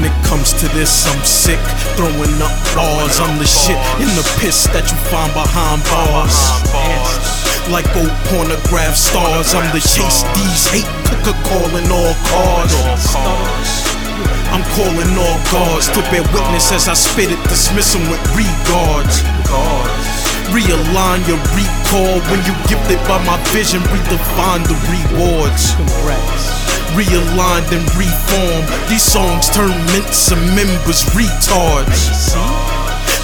[0.00, 1.60] to this, I'm sick.
[1.98, 6.32] Throwing up bars, I'm the shit in the piss that you find behind bars.
[7.68, 12.72] Like old pornograph stars, I'm the chase these hate cooker calling all cars.
[14.54, 19.20] I'm calling all guards to bear witness as I spit it, dismiss them with regards.
[20.56, 25.76] Realign your recall when you gifted by my vision, redefine the rewards.
[26.92, 32.12] Realigned and reformed, these songs turn mints and members retards.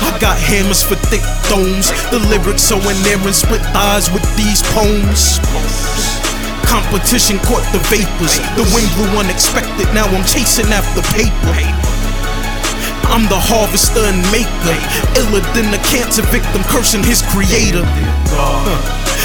[0.00, 5.38] I got hammers for thick domes, the lyrics so inerrant, split thighs with these poems.
[6.64, 11.97] Competition caught the vapors, the wind blew unexpected, now I'm chasing after paper.
[13.18, 14.78] I'm the harvester and maker,
[15.18, 17.82] iller than a cancer victim cursing his creator.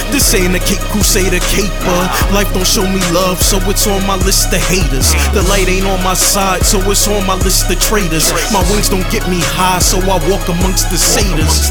[0.10, 2.02] This ain't a Caped Crusader caper.
[2.34, 5.14] Life don't show me love, so it's on my list of haters.
[5.38, 8.34] The light ain't on my side, so it's on my list of traitors.
[8.50, 11.70] My wings don't get me high, so I walk amongst the satyrs.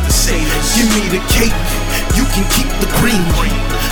[0.79, 1.59] Give me the cake,
[2.15, 3.27] you can keep the cream.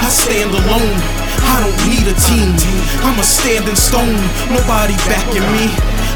[0.01, 0.97] I stand alone,
[1.45, 2.57] I don't need a team.
[3.05, 4.17] I'm a standing stone,
[4.49, 5.69] nobody backing me.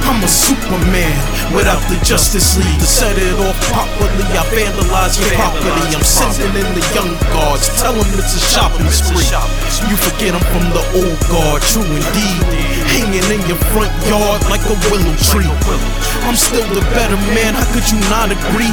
[0.04, 1.16] I'm a Superman
[1.56, 2.80] without the Justice League.
[2.80, 5.96] To set it off properly, I vandalize your property.
[5.96, 9.24] I'm sending in the young guards, tell them it's a shopping spree.
[9.88, 12.73] You forget I'm from the old guard, true indeed.
[12.94, 15.50] Hanging in your front yard like a willow tree.
[16.24, 18.70] I'm still the better man, how could you not agree?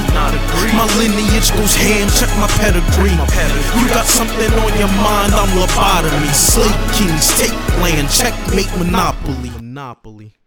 [0.77, 3.17] My lineage goes ham, check my pedigree.
[3.17, 6.29] You got something on your mind, I'm lobotomy.
[6.33, 9.49] Slave kings, take land, checkmate monopoly.
[9.57, 10.40] Monopoly.